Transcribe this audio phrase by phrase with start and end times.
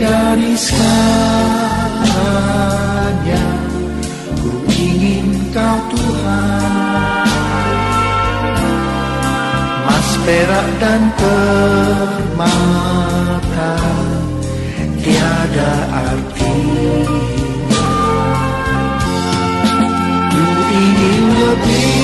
[0.00, 1.76] dari segalanya
[4.40, 6.72] Ku ingin kau Tuhan.
[9.84, 12.48] Mas perak dan permata
[15.00, 16.96] Tiada artinya
[20.32, 22.00] Ku ingin lebih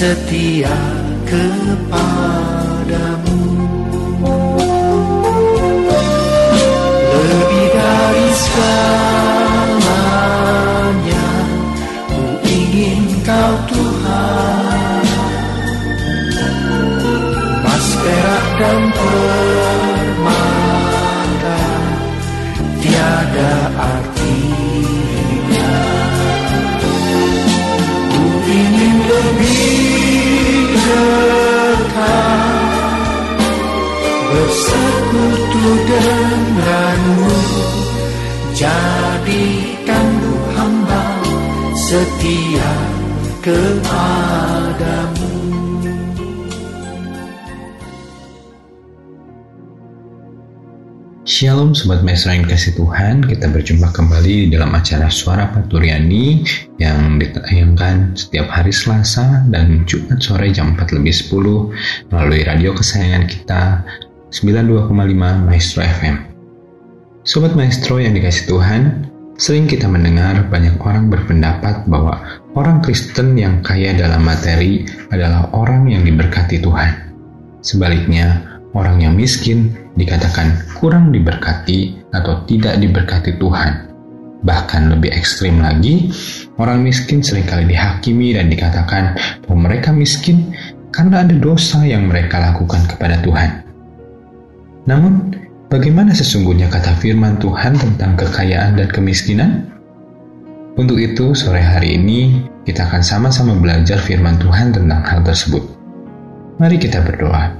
[0.00, 0.72] setia
[1.28, 2.59] kepadamu
[43.40, 45.28] kepadamu
[51.24, 56.44] Shalom Sobat Maestro yang kasih Tuhan, kita berjumpa kembali di dalam acara Suara Paturyani
[56.76, 63.24] yang ditayangkan setiap hari Selasa dan Jumat sore jam 4 lebih 10 melalui radio kesayangan
[63.24, 63.88] kita
[64.36, 64.92] 92,5
[65.48, 66.28] Maestro FM.
[67.24, 69.08] Sobat Maestro yang dikasih Tuhan,
[69.40, 72.20] sering kita mendengar banyak orang berpendapat bahwa
[72.52, 77.08] orang Kristen yang kaya dalam materi adalah orang yang diberkati Tuhan.
[77.64, 78.44] Sebaliknya,
[78.76, 83.88] orang yang miskin dikatakan kurang diberkati atau tidak diberkati Tuhan.
[84.44, 86.12] Bahkan lebih ekstrim lagi,
[86.60, 89.16] orang miskin sering kali dihakimi dan dikatakan
[89.48, 90.52] bahwa mereka miskin
[90.92, 93.64] karena ada dosa yang mereka lakukan kepada Tuhan.
[94.84, 95.32] Namun,
[95.70, 99.70] bagaimana sesungguhnya kata firman Tuhan tentang kekayaan dan kemiskinan?
[100.74, 105.62] Untuk itu, sore hari ini kita akan sama-sama belajar firman Tuhan tentang hal tersebut.
[106.58, 107.56] Mari kita berdoa.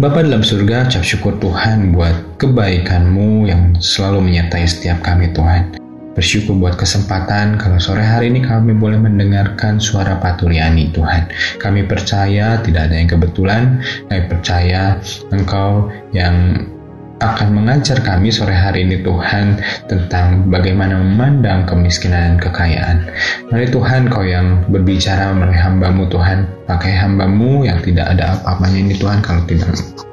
[0.00, 5.76] Bapa dalam surga, cap syukur Tuhan buat kebaikanmu yang selalu menyertai setiap kami Tuhan.
[6.16, 11.28] Bersyukur buat kesempatan kalau sore hari ini kami boleh mendengarkan suara Patuliani Tuhan.
[11.60, 13.62] Kami percaya tidak ada yang kebetulan,
[14.08, 14.98] kami percaya
[15.30, 16.64] Engkau yang
[17.20, 22.96] akan mengajar kami sore hari ini Tuhan tentang bagaimana memandang kemiskinan dan kekayaan.
[23.52, 28.94] Mari Tuhan kau yang berbicara melalui hambamu Tuhan, pakai hambamu yang tidak ada apa-apanya ini
[28.96, 29.68] Tuhan kalau tidak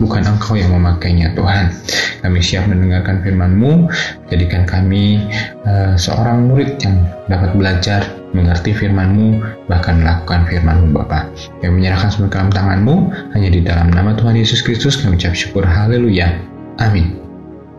[0.00, 1.72] bukan engkau yang memakainya Tuhan.
[2.20, 3.88] Kami siap mendengarkan firman-Mu,
[4.28, 5.24] jadikan kami
[5.64, 8.00] uh, seorang murid yang dapat belajar
[8.36, 9.40] mengerti firman-Mu,
[9.72, 11.28] bahkan melakukan firman-Mu Bapa.
[11.64, 12.96] Kami menyerahkan semua dalam tangan-Mu,
[13.36, 16.49] hanya di dalam nama Tuhan Yesus Kristus kami ucap syukur haleluya.
[16.80, 17.20] Amin.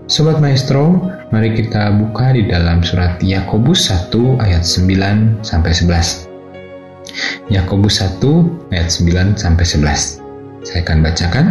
[0.06, 6.30] Sobat Maestro, mari kita buka di dalam surat Yakobus 1 ayat 9 sampai 11.
[7.50, 8.21] Yakobus 1
[8.69, 10.21] ayat 9 sampai 11.
[10.62, 11.45] Saya akan bacakan.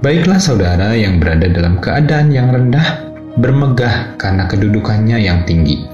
[0.00, 3.04] Baiklah saudara yang berada dalam keadaan yang rendah,
[3.36, 5.84] bermegah karena kedudukannya yang tinggi,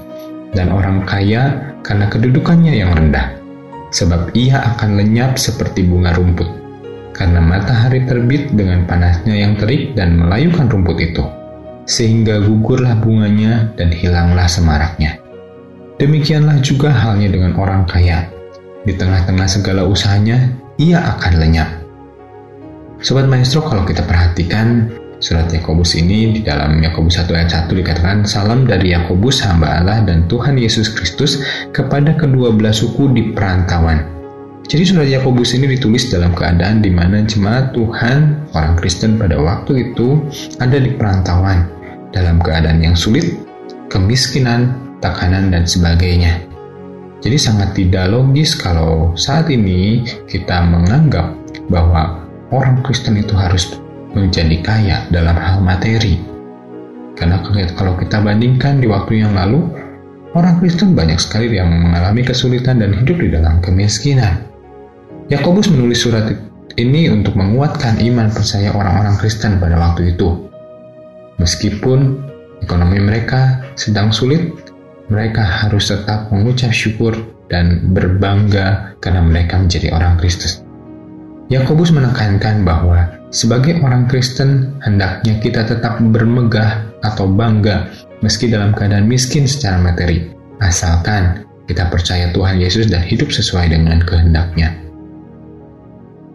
[0.55, 3.35] dan orang kaya karena kedudukannya yang rendah,
[3.91, 6.58] sebab ia akan lenyap seperti bunga rumput
[7.19, 11.27] karena matahari terbit dengan panasnya yang terik dan melayukan rumput itu,
[11.83, 15.19] sehingga gugurlah bunganya dan hilanglah semaraknya.
[15.99, 18.31] Demikianlah juga halnya dengan orang kaya.
[18.87, 20.47] Di tengah-tengah segala usahanya,
[20.79, 21.67] ia akan lenyap.
[23.03, 24.87] Sobat Maestro, kalau kita perhatikan,
[25.19, 29.99] Surat Yakobus ini di dalam Yakobus 1 ayat 1 dikatakan salam dari Yakobus hamba Allah
[30.07, 31.43] dan Tuhan Yesus Kristus
[31.75, 34.18] kepada kedua belah suku di perantauan.
[34.69, 39.89] Jadi surat Yakobus ini ditulis dalam keadaan di mana jemaat Tuhan orang Kristen pada waktu
[39.89, 40.21] itu
[40.61, 41.65] ada di perantauan
[42.13, 43.33] dalam keadaan yang sulit,
[43.89, 46.45] kemiskinan, tekanan dan sebagainya.
[47.25, 51.33] Jadi sangat tidak logis kalau saat ini kita menganggap
[51.73, 52.21] bahwa
[52.53, 53.73] orang Kristen itu harus
[54.13, 56.21] menjadi kaya dalam hal materi.
[57.17, 57.41] Karena
[57.73, 59.65] kalau kita bandingkan di waktu yang lalu,
[60.37, 64.48] orang Kristen banyak sekali yang mengalami kesulitan dan hidup di dalam kemiskinan.
[65.29, 66.25] Yakobus menulis surat
[66.73, 70.49] ini untuk menguatkan iman percaya orang-orang Kristen pada waktu itu.
[71.37, 72.17] Meskipun
[72.65, 74.49] ekonomi mereka sedang sulit,
[75.13, 77.13] mereka harus tetap mengucap syukur
[77.45, 80.65] dan berbangga karena mereka menjadi orang Kristus.
[81.53, 87.85] Yakobus menekankan bahwa sebagai orang Kristen, hendaknya kita tetap bermegah atau bangga
[88.25, 90.25] meski dalam keadaan miskin secara materi,
[90.57, 94.88] asalkan kita percaya Tuhan Yesus dan hidup sesuai dengan kehendaknya.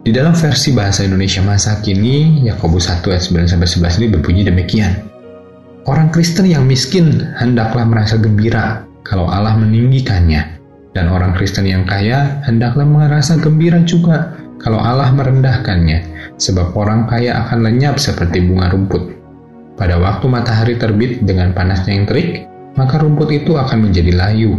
[0.05, 5.01] Di dalam versi bahasa Indonesia masa kini, Yakobus 1 ayat 9-11 ini berbunyi demikian.
[5.89, 10.61] Orang Kristen yang miskin hendaklah merasa gembira kalau Allah meninggikannya,
[10.93, 16.05] dan orang Kristen yang kaya hendaklah merasa gembira juga kalau Allah merendahkannya,
[16.37, 19.09] sebab orang kaya akan lenyap seperti bunga rumput.
[19.73, 22.45] Pada waktu matahari terbit dengan panasnya yang terik,
[22.77, 24.53] maka rumput itu akan menjadi layu,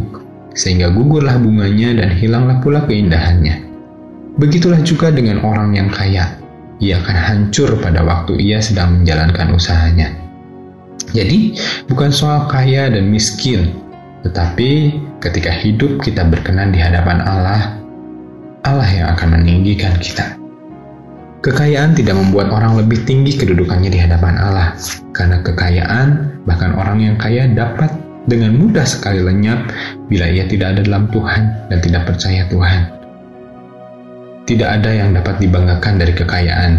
[0.58, 3.65] sehingga gugurlah bunganya dan hilanglah pula keindahannya.
[4.36, 6.36] Begitulah juga dengan orang yang kaya,
[6.76, 10.12] ia akan hancur pada waktu ia sedang menjalankan usahanya.
[11.16, 11.56] Jadi,
[11.88, 13.72] bukan soal kaya dan miskin,
[14.28, 17.80] tetapi ketika hidup kita berkenan di hadapan Allah,
[18.68, 20.36] Allah yang akan meninggikan kita.
[21.40, 24.76] Kekayaan tidak membuat orang lebih tinggi kedudukannya di hadapan Allah,
[25.16, 27.88] karena kekayaan, bahkan orang yang kaya dapat
[28.28, 29.70] dengan mudah sekali lenyap
[30.12, 33.05] bila ia tidak ada dalam Tuhan dan tidak percaya Tuhan.
[34.46, 36.72] Tidak ada yang dapat dibanggakan dari kekayaan,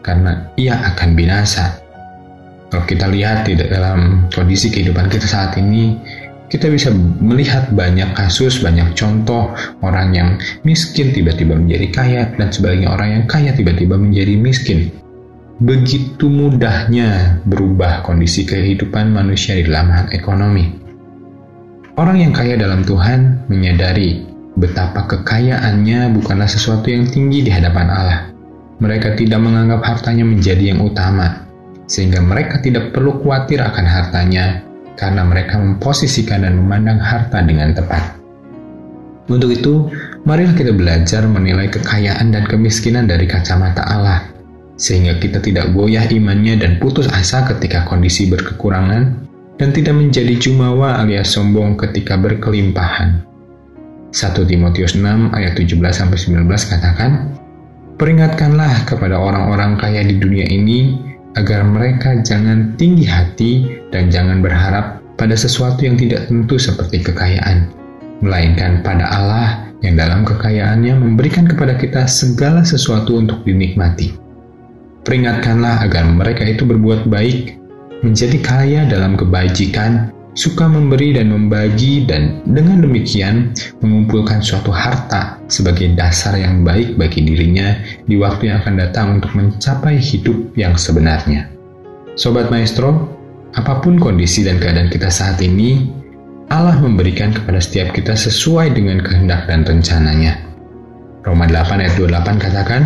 [0.00, 1.76] karena ia akan binasa.
[2.72, 6.00] Kalau kita lihat di dalam kondisi kehidupan kita saat ini,
[6.50, 6.90] kita bisa
[7.20, 10.28] melihat banyak kasus, banyak contoh orang yang
[10.66, 14.90] miskin tiba-tiba menjadi kaya dan sebaliknya orang yang kaya tiba-tiba menjadi miskin.
[15.60, 20.72] Begitu mudahnya berubah kondisi kehidupan manusia di dalam ekonomi.
[22.00, 24.29] Orang yang kaya dalam Tuhan menyadari
[24.60, 28.20] betapa kekayaannya bukanlah sesuatu yang tinggi di hadapan Allah.
[28.80, 31.48] Mereka tidak menganggap hartanya menjadi yang utama,
[31.88, 34.60] sehingga mereka tidak perlu khawatir akan hartanya
[35.00, 38.20] karena mereka memposisikan dan memandang harta dengan tepat.
[39.32, 39.88] Untuk itu,
[40.28, 44.28] marilah kita belajar menilai kekayaan dan kemiskinan dari kacamata Allah,
[44.76, 49.02] sehingga kita tidak goyah imannya dan putus asa ketika kondisi berkekurangan,
[49.56, 53.29] dan tidak menjadi jumawa alias sombong ketika berkelimpahan.
[54.10, 57.30] 1 Timotius 6 ayat 17-19 katakan,
[57.94, 60.98] Peringatkanlah kepada orang-orang kaya di dunia ini
[61.38, 63.52] agar mereka jangan tinggi hati
[63.94, 67.70] dan jangan berharap pada sesuatu yang tidak tentu seperti kekayaan,
[68.24, 74.16] melainkan pada Allah yang dalam kekayaannya memberikan kepada kita segala sesuatu untuk dinikmati.
[75.04, 77.56] Peringatkanlah agar mereka itu berbuat baik,
[78.00, 83.50] menjadi kaya dalam kebajikan, suka memberi dan membagi, dan dengan demikian
[83.82, 89.34] mengumpulkan suatu harta sebagai dasar yang baik bagi dirinya di waktu yang akan datang untuk
[89.34, 91.50] mencapai hidup yang sebenarnya.
[92.14, 93.10] Sobat Maestro,
[93.54, 95.90] apa pun kondisi dan keadaan kita saat ini,
[96.50, 100.38] Allah memberikan kepada setiap kita sesuai dengan kehendak dan rencananya.
[101.22, 102.82] Roma 8 ayat 28 katakan,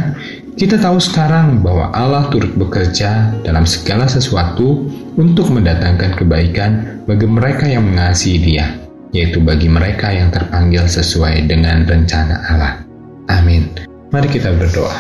[0.55, 4.87] kita tahu sekarang bahwa Allah turut bekerja dalam segala sesuatu
[5.19, 8.67] untuk mendatangkan kebaikan bagi mereka yang mengasihi Dia,
[9.11, 12.73] yaitu bagi mereka yang terpanggil sesuai dengan rencana Allah.
[13.35, 13.67] Amin.
[14.15, 14.95] Mari kita berdoa.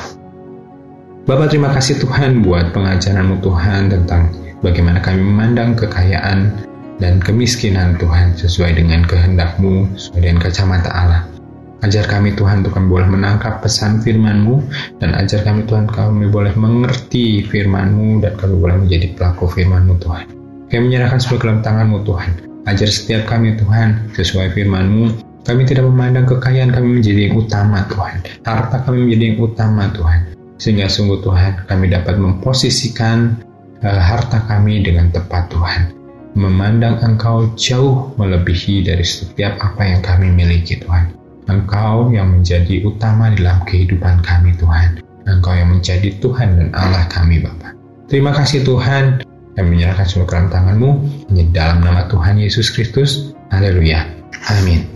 [1.25, 6.50] Bapak terima kasih Tuhan buat pengajaranmu Tuhan tentang bagaimana kami memandang kekayaan
[6.99, 11.33] dan kemiskinan Tuhan sesuai dengan kehendakmu, sesuai dengan kacamata Allah.
[11.83, 14.62] Ajar kami Tuhan untuk kami boleh menangkap pesan firman-Mu
[15.02, 20.26] dan ajar kami Tuhan kami boleh mengerti firman-Mu dan kami boleh menjadi pelaku firman-Mu Tuhan.
[20.71, 22.31] Kami menyerahkan ke dalam tangan-Mu Tuhan.
[22.64, 25.21] Ajar setiap kami Tuhan sesuai firman-Mu.
[25.45, 28.25] Kami tidak memandang kekayaan kami menjadi yang utama Tuhan.
[28.49, 30.21] Harta kami menjadi yang utama Tuhan.
[30.57, 33.37] Sehingga sungguh Tuhan kami dapat memposisikan
[33.85, 35.93] uh, harta kami dengan tepat Tuhan.
[36.35, 41.24] Memandang Engkau jauh melebihi dari setiap apa yang kami miliki Tuhan.
[41.44, 45.04] Engkau yang menjadi utama dalam kehidupan kami Tuhan.
[45.28, 47.76] Engkau yang menjadi Tuhan dan Allah kami Bapa.
[48.08, 49.24] Terima kasih Tuhan,
[49.56, 50.90] kami menyerahkan seluruh dalam tanganmu,
[51.32, 53.36] hanya dalam nama Tuhan Yesus Kristus.
[53.52, 54.08] Haleluya.
[54.52, 54.88] Amin.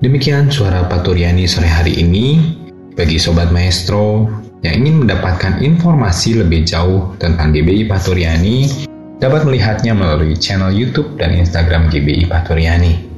[0.00, 2.60] Demikian suara Paturiani sore hari ini.
[2.94, 4.30] Bagi Sobat Maestro
[4.62, 8.70] yang ingin mendapatkan informasi lebih jauh tentang GBI Paturiani,
[9.18, 13.13] dapat melihatnya melalui channel YouTube dan Instagram GBI Paturiani.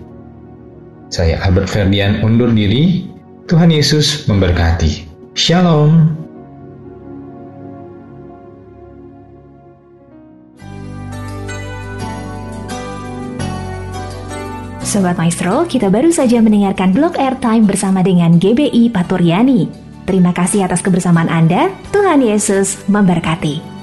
[1.06, 3.06] Saya Albert Ferdian undur diri.
[3.46, 5.06] Tuhan Yesus memberkati.
[5.38, 6.10] Shalom.
[14.82, 19.70] Sobat Maestro, kita baru saja mendengarkan blog airtime bersama dengan GBI Paturyani.
[20.06, 21.70] Terima kasih atas kebersamaan Anda.
[21.94, 23.75] Tuhan Yesus memberkati.